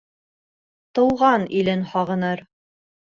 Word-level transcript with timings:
Тыуған 0.99 1.45
илен 1.59 1.85
һағыныр. 1.93 2.47